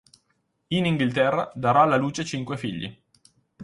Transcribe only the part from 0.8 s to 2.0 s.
Inghilterra darà alla